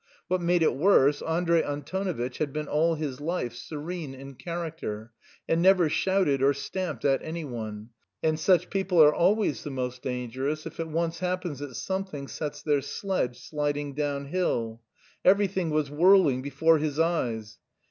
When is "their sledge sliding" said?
12.63-13.93